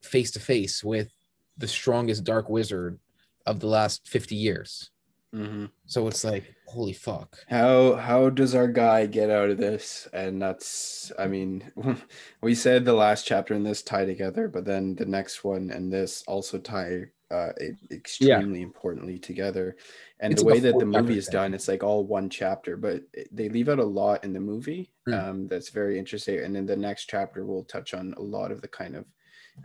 face 0.00 0.30
to 0.32 0.38
face 0.38 0.84
with 0.84 1.10
the 1.58 1.66
strongest 1.66 2.22
dark 2.22 2.48
wizard 2.48 3.00
of 3.46 3.58
the 3.58 3.66
last 3.66 4.06
50 4.06 4.36
years. 4.36 4.92
Mhm. 5.34 5.72
So 5.86 6.06
it's 6.08 6.24
like, 6.24 6.54
holy 6.66 6.92
fuck. 6.92 7.44
How 7.48 7.94
how 7.96 8.30
does 8.30 8.54
our 8.54 8.68
guy 8.68 9.06
get 9.06 9.30
out 9.30 9.50
of 9.50 9.58
this? 9.58 10.08
And 10.12 10.40
that's 10.40 11.12
I 11.18 11.26
mean, 11.26 11.72
we 12.42 12.54
said 12.54 12.84
the 12.84 12.92
last 12.94 13.26
chapter 13.26 13.54
and 13.54 13.66
this 13.66 13.82
tie 13.82 14.04
together, 14.06 14.48
but 14.48 14.64
then 14.64 14.94
the 14.94 15.06
next 15.06 15.44
one 15.44 15.70
and 15.70 15.92
this 15.92 16.22
also 16.28 16.58
tie 16.58 17.06
uh 17.30 17.52
extremely 17.90 18.62
importantly 18.62 19.18
together. 19.18 19.76
And 20.20 20.32
It's 20.32 20.42
the 20.42 20.44
way 20.44 20.60
that 20.60 20.78
the 20.78 20.86
movie 20.86 21.16
is 21.18 21.28
done, 21.28 21.52
it's 21.52 21.68
like 21.68 21.82
all 21.82 22.06
one 22.06 22.30
chapter, 22.30 22.76
but 22.76 23.02
they 23.32 23.48
leave 23.48 23.68
out 23.68 23.78
a 23.80 23.84
lot 23.84 24.24
in 24.24 24.32
the 24.32 24.40
movie. 24.40 24.92
Hmm. 25.06 25.14
Um, 25.14 25.46
that's 25.48 25.70
very 25.70 25.98
interesting. 25.98 26.38
And 26.40 26.54
then 26.54 26.66
the 26.66 26.76
next 26.76 27.06
chapter 27.06 27.44
we'll 27.44 27.64
touch 27.64 27.92
on 27.94 28.14
a 28.14 28.22
lot 28.22 28.52
of 28.52 28.62
the 28.62 28.68
kind 28.68 28.94
of 28.96 29.06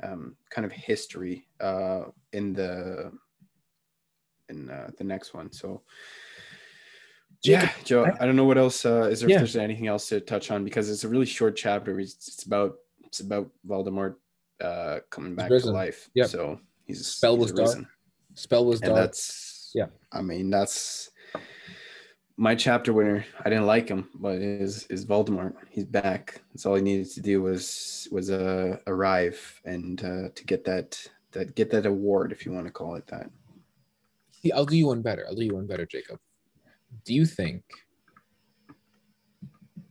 um 0.03 0.37
kind 0.49 0.65
of 0.65 0.71
history 0.71 1.47
uh 1.59 2.05
in 2.33 2.53
the 2.53 3.11
in 4.49 4.69
uh, 4.69 4.91
the 4.97 5.03
next 5.03 5.33
one. 5.33 5.51
So 5.51 5.81
yeah, 7.43 7.71
Joe. 7.85 8.05
I, 8.19 8.25
don't 8.25 8.35
know 8.35 8.45
what 8.45 8.57
else 8.57 8.85
uh, 8.85 9.03
is 9.03 9.21
there. 9.21 9.29
Yeah. 9.29 9.35
If 9.37 9.39
there's 9.41 9.55
anything 9.55 9.87
else 9.87 10.09
to 10.09 10.19
touch 10.19 10.51
on 10.51 10.63
because 10.63 10.89
it's 10.89 11.03
a 11.03 11.07
really 11.07 11.25
short 11.25 11.55
chapter. 11.55 11.99
It's, 11.99 12.27
it's 12.27 12.43
about 12.43 12.75
it's 13.05 13.21
about 13.21 13.49
Voldemort 13.67 14.15
uh, 14.61 14.99
coming 15.09 15.35
back 15.35 15.49
to 15.49 15.71
life. 15.71 16.09
Yeah. 16.13 16.25
So 16.25 16.59
he's 16.85 17.05
Spell 17.05 17.35
he's 17.35 17.43
was 17.43 17.51
dark. 17.53 17.67
arisen. 17.67 17.87
Spell 18.35 18.65
was 18.65 18.81
and 18.81 18.89
dark. 18.89 18.99
that's 18.99 19.71
Yeah. 19.73 19.87
I 20.11 20.21
mean 20.21 20.49
that's 20.49 21.11
my 22.35 22.55
chapter 22.55 22.93
winner. 22.93 23.25
I 23.43 23.49
didn't 23.49 23.67
like 23.67 23.87
him, 23.87 24.09
but 24.15 24.35
is 24.41 24.85
is 24.87 25.05
Voldemort. 25.05 25.55
He's 25.69 25.85
back. 25.85 26.41
That's 26.51 26.65
all 26.65 26.75
he 26.75 26.81
needed 26.81 27.09
to 27.11 27.21
do 27.21 27.41
was 27.41 28.07
was 28.11 28.31
uh, 28.31 28.77
arrive 28.87 29.61
and 29.63 30.03
uh, 30.03 30.29
to 30.35 30.45
get 30.45 30.65
that 30.65 31.05
that 31.31 31.55
get 31.55 31.69
that 31.71 31.85
award 31.85 32.31
if 32.31 32.45
you 32.45 32.51
want 32.51 32.65
to 32.65 32.71
call 32.71 32.95
it 32.95 33.07
that. 33.07 33.29
I'll 34.53 34.65
do 34.65 34.77
you 34.77 34.87
one 34.87 35.01
better. 35.01 35.25
I'll 35.27 35.35
do 35.35 35.43
you 35.43 35.55
one 35.55 35.67
better, 35.67 35.85
Jacob. 35.85 36.19
Do 37.05 37.13
you 37.13 37.25
think 37.25 37.63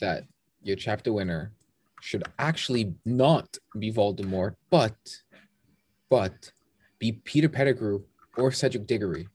that 0.00 0.25
your 0.62 0.76
chapter 0.76 1.12
winner 1.12 1.52
should 2.00 2.25
actually 2.38 2.95
not 3.05 3.59
be 3.78 3.93
Voldemort, 3.93 4.55
but 4.71 4.97
but 6.11 6.52
be 6.99 7.12
Peter 7.12 7.49
Pettigrew 7.49 8.02
or 8.37 8.50
Cedric 8.50 8.87
Diggory? 8.87 9.28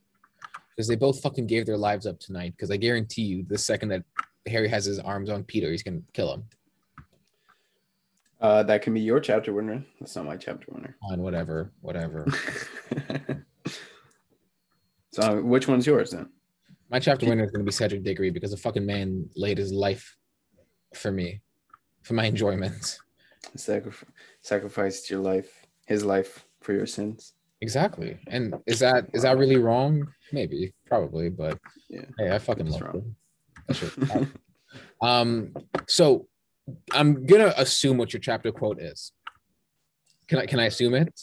Because 0.70 0.88
they 0.88 0.96
both 0.96 1.22
fucking 1.22 1.46
gave 1.46 1.66
their 1.66 1.76
lives 1.76 2.06
up 2.06 2.18
tonight. 2.18 2.54
Because 2.56 2.70
I 2.70 2.76
guarantee 2.76 3.22
you, 3.22 3.44
the 3.48 3.58
second 3.58 3.90
that 3.90 4.02
Harry 4.46 4.68
has 4.68 4.84
his 4.84 4.98
arms 4.98 5.30
on 5.30 5.44
Peter, 5.44 5.70
he's 5.70 5.82
gonna 5.82 6.00
kill 6.12 6.34
him. 6.34 6.44
Uh, 8.40 8.62
that 8.64 8.82
can 8.82 8.92
be 8.92 9.00
your 9.00 9.20
chapter 9.20 9.54
winner. 9.54 9.82
That's 10.00 10.16
not 10.16 10.26
my 10.26 10.36
chapter 10.36 10.66
winner. 10.70 10.96
On 11.10 11.22
whatever, 11.22 11.70
whatever. 11.80 12.26
so 15.14 15.40
which 15.42 15.68
one's 15.68 15.86
yours 15.86 16.10
then? 16.10 16.28
My 16.90 16.98
chapter 16.98 17.26
winner 17.26 17.44
is 17.44 17.50
gonna 17.52 17.64
be 17.64 17.70
Cedric 17.70 18.02
Diggory 18.02 18.30
because 18.30 18.50
the 18.50 18.56
fucking 18.56 18.84
man 18.84 19.28
laid 19.36 19.58
his 19.58 19.72
life 19.72 20.16
for 20.94 21.12
me, 21.12 21.40
for 22.02 22.14
my 22.14 22.24
enjoyment. 22.24 22.98
Sacrif- 23.56 24.02
sacrificed 24.42 25.08
your 25.10 25.20
life, 25.20 25.66
his 25.86 26.04
life 26.04 26.44
for 26.62 26.72
your 26.72 26.86
sins. 26.86 27.34
Exactly. 27.60 28.18
And 28.26 28.54
is 28.66 28.80
that 28.80 29.06
is 29.12 29.22
that 29.22 29.38
really 29.38 29.56
wrong? 29.56 30.08
Maybe, 30.32 30.74
probably, 30.86 31.28
but 31.30 31.58
Yeah. 31.88 32.06
hey, 32.18 32.34
I 32.34 32.38
fucking 32.38 32.66
It's 32.66 32.74
love 32.74 32.82
wrong. 32.82 32.94
him. 32.94 33.16
That 33.68 33.76
shit- 33.76 34.28
um, 35.00 35.54
so 35.86 36.26
I'm 36.92 37.24
gonna 37.24 37.54
assume 37.56 37.98
what 37.98 38.12
your 38.12 38.20
chapter 38.20 38.50
quote 38.50 38.80
is. 38.80 39.12
Can 40.26 40.38
I 40.40 40.46
can 40.46 40.58
I 40.58 40.64
assume 40.66 40.94
it? 40.94 41.14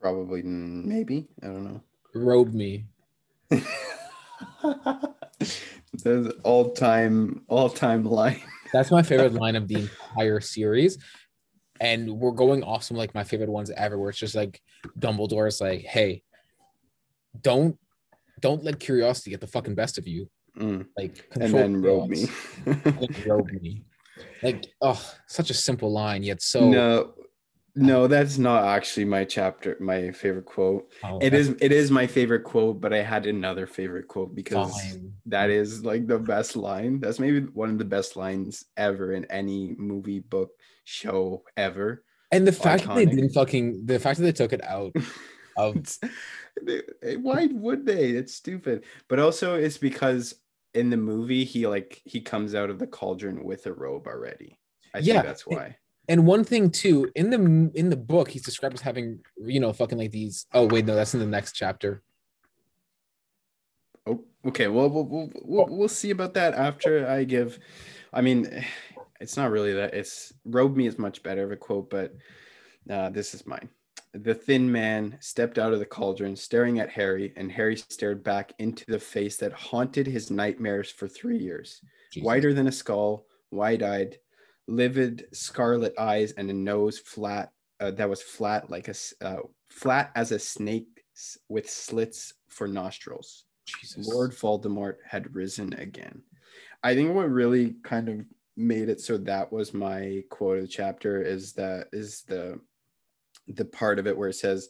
Probably, 0.00 0.42
mm, 0.42 0.84
maybe. 0.84 1.26
I 1.42 1.46
don't 1.46 1.64
know. 1.64 1.80
Robe 2.14 2.52
me. 2.54 2.86
The 5.92 6.36
all-time, 6.42 7.42
all-time 7.48 8.04
line. 8.04 8.40
That's 8.72 8.90
my 8.90 9.02
favorite 9.02 9.34
line 9.34 9.56
of 9.56 9.68
the 9.68 9.76
entire 9.76 10.40
series. 10.40 10.98
And 11.80 12.18
we're 12.18 12.32
going 12.32 12.62
off 12.62 12.84
some 12.84 12.96
like 12.96 13.14
my 13.14 13.24
favorite 13.24 13.50
ones 13.50 13.70
ever, 13.70 13.98
where 13.98 14.10
it's 14.10 14.18
just 14.18 14.34
like 14.34 14.60
Dumbledore's 14.98 15.60
like, 15.60 15.80
hey, 15.80 16.22
don't 17.40 17.76
don't 18.40 18.64
let 18.64 18.78
curiosity 18.80 19.30
get 19.30 19.40
the 19.40 19.46
fucking 19.46 19.74
best 19.74 19.98
of 19.98 20.06
you. 20.06 20.28
Mm, 20.58 20.86
Like 20.96 21.26
And 21.40 21.54
then 21.54 21.82
robe 21.82 22.10
me. 22.10 22.26
Robe 23.26 23.50
me. 23.60 23.84
Like, 24.42 24.66
oh, 24.80 25.02
such 25.26 25.50
a 25.50 25.54
simple 25.54 25.90
line, 25.92 26.22
yet 26.22 26.42
so 26.42 26.68
no, 26.68 27.14
no, 27.74 28.06
that's 28.06 28.38
not 28.38 28.64
actually 28.64 29.04
my 29.06 29.24
chapter. 29.24 29.76
My 29.80 30.10
favorite 30.12 30.44
quote. 30.46 30.92
oh, 31.02 31.18
It 31.20 31.34
is. 31.34 31.50
It 31.60 31.72
is 31.72 31.90
my 31.90 32.06
favorite 32.06 32.44
quote, 32.44 32.80
but 32.80 32.92
I 32.92 33.02
had 33.02 33.26
another 33.26 33.66
favorite 33.66 34.08
quote 34.08 34.34
because 34.34 34.72
fine. 34.72 35.12
that 35.26 35.50
is 35.50 35.84
like 35.84 36.06
the 36.06 36.18
best 36.18 36.56
line. 36.56 37.00
That's 37.00 37.18
maybe 37.18 37.40
one 37.40 37.70
of 37.70 37.78
the 37.78 37.84
best 37.84 38.16
lines 38.16 38.64
ever 38.76 39.12
in 39.12 39.24
any 39.26 39.74
movie, 39.78 40.20
book, 40.20 40.50
show 40.84 41.44
ever. 41.56 42.04
And 42.30 42.46
the 42.46 42.52
fact 42.52 42.84
that 42.84 42.94
they 42.94 43.06
didn't 43.06 43.30
fucking 43.30 43.86
the 43.86 43.98
fact 43.98 44.18
that 44.18 44.24
they 44.24 44.32
took 44.32 44.52
it 44.52 44.64
out 44.64 44.94
of 45.56 45.98
eh, 46.68 47.16
why 47.16 47.46
would 47.46 47.86
they? 47.86 48.10
It's 48.10 48.34
stupid. 48.34 48.84
But 49.08 49.18
also, 49.18 49.54
it's 49.54 49.78
because 49.78 50.34
in 50.74 50.90
the 50.90 50.96
movie 50.96 51.44
he 51.44 51.66
like 51.66 52.00
he 52.04 52.20
comes 52.20 52.54
out 52.54 52.70
of 52.70 52.78
the 52.78 52.86
cauldron 52.86 53.44
with 53.44 53.66
a 53.66 53.72
robe 53.72 54.06
already. 54.06 54.58
I 54.94 55.00
Yeah, 55.00 55.22
think 55.22 55.24
that's 55.24 55.46
why. 55.46 55.76
And 56.08 56.26
one 56.26 56.44
thing 56.44 56.70
too 56.70 57.10
in 57.14 57.30
the 57.30 57.70
in 57.74 57.90
the 57.90 57.96
book 57.96 58.28
he's 58.28 58.42
described 58.42 58.74
as 58.74 58.80
having 58.80 59.20
you 59.38 59.60
know 59.60 59.72
fucking 59.72 59.98
like 59.98 60.10
these 60.10 60.46
oh 60.52 60.66
wait 60.66 60.84
no 60.84 60.94
that's 60.94 61.14
in 61.14 61.20
the 61.20 61.26
next 61.26 61.52
chapter 61.52 62.02
Oh, 64.06 64.24
okay. 64.46 64.68
Well, 64.68 64.88
we'll 64.88 65.30
we'll, 65.42 65.66
we'll, 65.68 65.88
see 65.88 66.10
about 66.10 66.34
that 66.34 66.54
after 66.54 67.06
I 67.06 67.24
give. 67.24 67.58
I 68.12 68.20
mean, 68.20 68.64
it's 69.20 69.36
not 69.36 69.50
really 69.50 69.72
that. 69.74 69.94
It's 69.94 70.32
robe 70.44 70.76
me 70.76 70.86
is 70.86 70.98
much 70.98 71.22
better 71.22 71.44
of 71.44 71.52
a 71.52 71.56
quote, 71.56 71.90
but 71.90 72.14
uh, 72.90 73.10
this 73.10 73.34
is 73.34 73.46
mine. 73.46 73.68
The 74.12 74.34
thin 74.34 74.70
man 74.70 75.16
stepped 75.20 75.58
out 75.58 75.72
of 75.72 75.78
the 75.78 75.86
cauldron, 75.86 76.36
staring 76.36 76.80
at 76.80 76.90
Harry, 76.90 77.32
and 77.36 77.50
Harry 77.50 77.76
stared 77.76 78.22
back 78.22 78.52
into 78.58 78.84
the 78.86 78.98
face 78.98 79.36
that 79.38 79.52
haunted 79.52 80.06
his 80.06 80.30
nightmares 80.30 80.90
for 80.90 81.08
three 81.08 81.38
years. 81.38 81.80
Jesus. 82.12 82.26
whiter 82.26 82.52
than 82.52 82.66
a 82.66 82.72
skull, 82.72 83.24
wide-eyed, 83.52 84.18
livid 84.68 85.26
scarlet 85.32 85.94
eyes, 85.98 86.32
and 86.32 86.50
a 86.50 86.54
nose 86.54 86.98
flat 86.98 87.52
uh, 87.80 87.90
that 87.92 88.08
was 88.08 88.22
flat 88.22 88.70
like 88.70 88.88
a 88.88 88.94
uh, 89.20 89.40
flat 89.68 90.12
as 90.14 90.32
a 90.32 90.38
snake 90.38 90.86
with 91.48 91.68
slits 91.68 92.34
for 92.48 92.68
nostrils. 92.68 93.44
Jesus. 93.66 94.08
Lord 94.08 94.32
Voldemort 94.32 94.96
had 95.06 95.34
risen 95.34 95.72
again. 95.74 96.22
I 96.82 96.94
think 96.94 97.14
what 97.14 97.30
really 97.30 97.76
kind 97.82 98.08
of 98.08 98.20
made 98.56 98.88
it 98.88 99.00
so 99.00 99.16
that 99.16 99.50
was 99.52 99.72
my 99.72 100.22
quote 100.30 100.58
of 100.58 100.62
the 100.62 100.68
chapter 100.68 101.22
is 101.22 101.54
that 101.54 101.86
is 101.92 102.22
the 102.22 102.60
the 103.48 103.64
part 103.64 103.98
of 103.98 104.06
it 104.06 104.16
where 104.16 104.28
it 104.28 104.34
says 104.34 104.68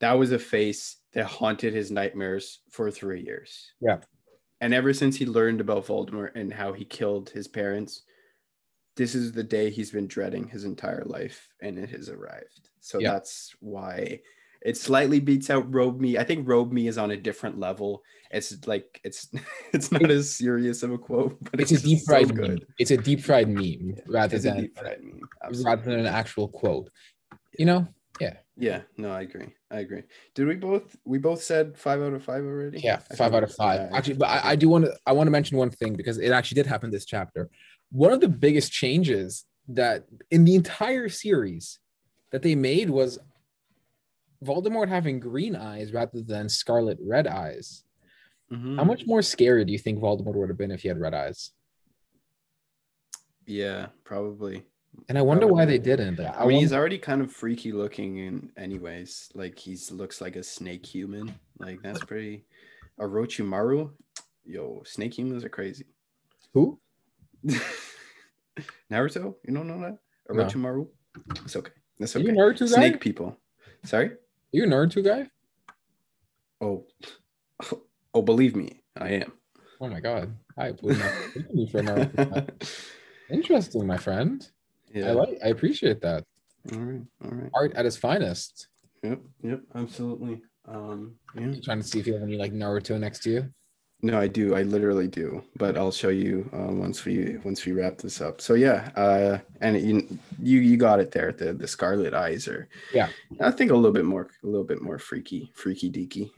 that 0.00 0.18
was 0.18 0.32
a 0.32 0.38
face 0.38 0.96
that 1.14 1.26
haunted 1.26 1.72
his 1.72 1.90
nightmares 1.90 2.60
for 2.70 2.90
three 2.90 3.22
years. 3.22 3.72
Yeah. 3.80 3.98
And 4.60 4.74
ever 4.74 4.92
since 4.92 5.16
he 5.16 5.26
learned 5.26 5.60
about 5.60 5.86
Voldemort 5.86 6.34
and 6.34 6.52
how 6.52 6.72
he 6.72 6.84
killed 6.84 7.30
his 7.30 7.46
parents, 7.46 8.02
this 8.96 9.14
is 9.14 9.32
the 9.32 9.42
day 9.42 9.70
he's 9.70 9.90
been 9.90 10.06
dreading 10.06 10.48
his 10.48 10.64
entire 10.64 11.04
life, 11.04 11.48
and 11.60 11.78
it 11.78 11.90
has 11.90 12.08
arrived. 12.08 12.70
So 12.80 12.98
Yeah. 12.98 13.12
that's 13.12 13.54
why 13.60 14.20
it 14.64 14.76
slightly 14.76 15.18
beats 15.20 15.50
out 15.50 15.72
Robe 15.72 16.00
Me. 16.00 16.18
I 16.18 16.24
think 16.24 16.48
Robe 16.48 16.72
Me 16.72 16.86
is 16.86 16.98
on 16.98 17.10
a 17.10 17.16
different 17.16 17.58
level. 17.58 18.02
It's 18.30 18.66
like 18.66 19.00
it's 19.04 19.28
it's 19.72 19.90
not 19.90 20.10
as 20.10 20.34
serious 20.34 20.82
of 20.82 20.92
a 20.92 20.98
quote, 20.98 21.38
but 21.50 21.60
it's 21.60 21.72
it's, 21.72 21.82
a 21.82 21.86
deep 21.86 21.98
just 21.98 22.06
so 22.06 22.12
fried 22.12 22.36
meme. 22.36 22.58
It's 22.78 22.90
a 22.90 22.96
deep 22.96 23.20
fried 23.20 23.48
meme 23.48 23.96
rather 24.06 24.38
than 24.38 24.60
deep 24.62 24.78
fried 24.78 25.02
meme. 25.02 25.28
rather 25.64 25.82
than 25.82 26.00
an 26.00 26.06
actual 26.06 26.48
quote. 26.48 26.90
You 27.58 27.66
know? 27.66 27.88
Yeah, 28.20 28.36
Yeah. 28.56 28.82
no, 28.96 29.10
I 29.10 29.22
agree. 29.22 29.54
I 29.70 29.80
agree. 29.80 30.02
Did 30.34 30.46
we 30.46 30.56
both 30.56 30.96
we 31.04 31.18
both 31.18 31.42
said 31.42 31.76
five 31.78 32.00
out 32.02 32.12
of 32.12 32.22
five 32.22 32.44
already? 32.44 32.80
Yeah, 32.80 32.98
five 32.98 33.34
out 33.34 33.42
of 33.42 33.54
five. 33.54 33.80
yeah, 33.90 33.96
Actually, 33.96 34.14
but 34.16 34.28
I, 34.28 34.50
I 34.50 34.56
do 34.56 34.68
want 34.68 34.84
to 34.84 34.96
I 35.06 35.12
want 35.12 35.26
to 35.26 35.30
mention 35.30 35.56
one 35.56 35.70
thing 35.70 35.94
because 35.94 36.18
it 36.18 36.30
actually 36.30 36.56
did 36.56 36.66
happen 36.66 36.90
this 36.90 37.04
chapter. 37.06 37.48
One 37.90 38.12
of 38.12 38.20
the 38.20 38.28
biggest 38.28 38.70
changes 38.72 39.44
that 39.68 40.04
in 40.30 40.44
the 40.44 40.54
entire 40.54 41.08
series 41.08 41.78
that 42.30 42.42
they 42.42 42.54
made 42.54 42.90
was 42.90 43.18
Voldemort 44.44 44.88
having 44.88 45.20
green 45.20 45.54
eyes 45.56 45.92
rather 45.92 46.20
than 46.20 46.48
scarlet 46.48 46.98
red 47.00 47.26
eyes. 47.26 47.84
Mhm. 48.50 48.76
How 48.76 48.84
much 48.84 49.06
more 49.06 49.22
scary 49.22 49.64
do 49.64 49.72
you 49.72 49.78
think 49.78 49.98
Voldemort 50.00 50.34
would 50.34 50.48
have 50.48 50.58
been 50.58 50.70
if 50.72 50.82
he 50.82 50.88
had 50.88 50.98
red 51.00 51.14
eyes? 51.14 51.52
Yeah, 53.46 53.86
probably. 54.04 54.66
And 55.08 55.18
I 55.18 55.22
wonder 55.22 55.46
oh, 55.46 55.48
why 55.48 55.64
they 55.64 55.78
didn't. 55.78 56.18
Like, 56.18 56.38
I 56.38 56.46
mean, 56.46 56.60
he's 56.60 56.72
already 56.72 56.98
kind 56.98 57.22
of 57.22 57.32
freaky 57.32 57.72
looking 57.72 58.18
in 58.18 58.50
anyways. 58.56 59.30
Like 59.34 59.58
he's 59.58 59.90
looks 59.90 60.20
like 60.20 60.36
a 60.36 60.42
snake 60.42 60.84
human. 60.84 61.34
Like 61.58 61.82
that's 61.82 62.04
pretty 62.04 62.44
Orochimaru. 63.00 63.90
Yo, 64.44 64.82
snake 64.84 65.16
humans 65.16 65.44
are 65.44 65.48
crazy. 65.48 65.86
who? 66.52 66.78
Naruto? 68.90 69.34
You 69.46 69.54
don't 69.54 69.66
know 69.66 69.80
that? 69.80 69.98
No. 70.28 70.44
Orochimaru? 70.44 70.88
It's 71.44 71.56
okay. 71.56 71.72
That's 71.98 72.16
Are 72.16 72.20
you 72.20 72.30
okay. 72.30 72.38
a 72.38 72.42
Naruto 72.42 72.60
guy? 72.60 72.66
Snake 72.66 73.00
people. 73.00 73.36
Sorry? 73.84 74.08
Are 74.08 74.18
you 74.52 74.64
a 74.64 74.66
Naruto 74.66 75.04
guy? 75.04 75.28
Oh. 76.60 76.86
Oh, 78.14 78.20
believe 78.20 78.54
me, 78.54 78.82
I 78.94 79.08
am. 79.08 79.32
Oh 79.80 79.88
my 79.88 79.98
god. 79.98 80.36
I 80.58 80.72
would 80.82 80.98
not 80.98 81.12
take 81.32 81.70
for 81.70 81.80
Naruto. 81.80 82.68
Interesting, 83.30 83.86
my 83.86 83.96
friend. 83.96 84.46
Yeah. 84.94 85.08
I 85.08 85.12
like 85.12 85.38
I 85.44 85.48
appreciate 85.48 86.00
that. 86.02 86.24
all 86.72 86.78
right. 86.80 87.02
All 87.24 87.30
right. 87.30 87.50
Art 87.54 87.72
at 87.74 87.86
its 87.86 87.96
finest. 87.96 88.68
Yep. 89.02 89.20
Yep. 89.42 89.60
Absolutely. 89.74 90.42
Um, 90.66 91.14
yeah. 91.34 91.48
You 91.48 91.60
trying 91.60 91.80
to 91.80 91.86
see 91.86 91.98
if 91.98 92.06
you 92.06 92.12
have 92.14 92.22
any 92.22 92.36
like 92.36 92.52
Naruto 92.52 92.98
next 92.98 93.20
to 93.24 93.30
you? 93.30 93.48
No, 94.04 94.18
I 94.18 94.26
do. 94.26 94.56
I 94.56 94.62
literally 94.62 95.06
do. 95.06 95.44
But 95.56 95.76
I'll 95.78 95.92
show 95.92 96.08
you 96.08 96.48
uh, 96.52 96.72
once 96.72 97.04
we 97.04 97.36
once 97.44 97.64
we 97.64 97.72
wrap 97.72 97.98
this 97.98 98.20
up. 98.20 98.40
So 98.40 98.54
yeah, 98.54 98.90
uh, 98.96 99.38
and 99.60 99.80
you 99.80 100.18
you 100.40 100.60
you 100.60 100.76
got 100.76 100.98
it 101.00 101.10
there. 101.12 101.32
The 101.32 101.52
the 101.52 101.68
scarlet 101.68 102.12
eyes 102.14 102.48
are 102.48 102.68
Yeah. 102.92 103.08
I 103.40 103.50
think 103.52 103.70
a 103.70 103.74
little 103.76 103.92
bit 103.92 104.04
more 104.04 104.28
a 104.42 104.46
little 104.46 104.64
bit 104.66 104.82
more 104.82 104.98
freaky 104.98 105.52
freaky 105.54 105.90
deaky. 105.90 106.30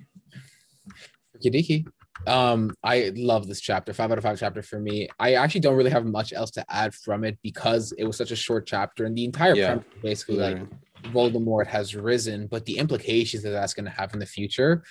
Kidiki. 1.42 1.87
Um, 2.26 2.73
I 2.83 3.12
love 3.16 3.47
this 3.49 3.61
chapter. 3.61 3.92
Five 3.92 4.12
out 4.12 4.18
of 4.18 4.25
five 4.25 4.38
chapter 4.38 4.62
for 4.62 4.78
me. 4.80 5.09
I 5.18 5.35
actually 5.35 5.61
don't 5.61 5.76
really 5.76 5.90
have 5.90 6.04
much 6.06 6.33
else 6.33 6.50
to 6.52 6.64
add 6.73 6.94
from 6.94 7.25
it 7.25 7.38
because 7.42 7.92
it 7.99 8.04
was 8.04 8.16
such 8.16 8.30
a 8.30 8.37
short 8.37 8.66
chapter, 8.66 9.04
and 9.04 9.16
the 9.16 9.25
entire 9.25 9.54
Yeah. 9.54 9.66
premise 9.75 9.85
basically 10.02 10.37
like 10.37 10.59
Voldemort 11.12 11.66
has 11.66 11.94
risen, 11.94 12.47
but 12.47 12.64
the 12.64 12.78
implications 12.78 13.42
that 13.42 13.50
that's 13.50 13.75
going 13.75 13.85
to 13.85 13.90
have 13.90 14.14
in 14.14 14.21
the 14.21 14.26
future 14.26 14.83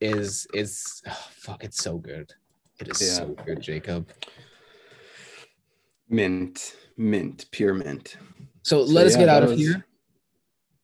is 0.00 0.46
is 0.54 1.02
oh, 1.06 1.26
fuck. 1.30 1.62
It's 1.62 1.82
so 1.82 1.98
good. 1.98 2.32
It 2.80 2.88
is 2.88 3.00
Yeah. 3.00 3.14
so 3.14 3.26
good, 3.44 3.60
Jacob. 3.60 4.08
mint 6.08 6.76
mint 6.96 7.46
pure 7.50 7.74
mint. 7.74 8.16
So, 8.62 8.84
So, 8.84 8.92
let 8.92 9.06
us 9.06 9.12
yeah, 9.14 9.18
get 9.20 9.28
out 9.28 9.42
of 9.44 9.50
was- 9.50 9.58
here. 9.58 9.86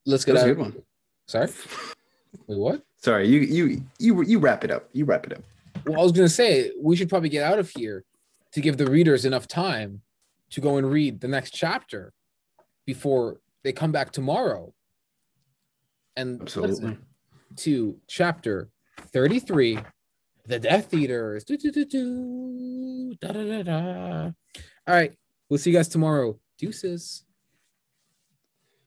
Let's 0.06 0.24
get 0.24 0.34
was 0.34 0.42
a 0.42 0.44
out. 0.46 0.48
good 0.48 0.58
one. 0.58 0.82
Sorry. 1.26 1.48
Wait, 2.46 2.58
what? 2.58 2.82
Sorry, 2.98 3.28
you 3.28 3.40
you 3.40 3.82
you 3.98 4.22
you 4.22 4.38
wrap 4.38 4.64
it 4.64 4.70
up. 4.70 4.88
You 4.92 5.04
wrap 5.04 5.26
it 5.26 5.32
up. 5.32 5.42
Well, 5.88 6.00
I 6.00 6.02
was 6.02 6.12
gonna 6.12 6.28
say 6.28 6.70
we 6.78 6.96
should 6.96 7.08
probably 7.08 7.30
get 7.30 7.42
out 7.42 7.58
of 7.58 7.70
here 7.70 8.04
to 8.52 8.60
give 8.60 8.76
the 8.76 8.86
readers 8.86 9.24
enough 9.24 9.48
time 9.48 10.02
to 10.50 10.60
go 10.60 10.76
and 10.76 10.90
read 10.90 11.20
the 11.20 11.28
next 11.28 11.52
chapter 11.52 12.12
before 12.84 13.40
they 13.64 13.72
come 13.72 13.92
back 13.92 14.12
tomorrow. 14.12 14.72
And 16.16 16.42
Absolutely. 16.42 16.98
to 17.56 17.96
chapter 18.06 18.70
33, 19.12 19.78
The 20.46 20.58
Death 20.58 20.92
Eaters. 20.92 21.44
Do, 21.44 21.56
do, 21.56 21.70
do, 21.70 21.84
do, 21.84 23.14
da, 23.20 23.32
da, 23.32 23.44
da, 23.44 23.62
da. 23.62 24.22
All 24.86 24.94
right. 24.94 25.14
We'll 25.48 25.58
see 25.58 25.70
you 25.70 25.76
guys 25.76 25.88
tomorrow. 25.88 26.38
Deuces. 26.58 27.24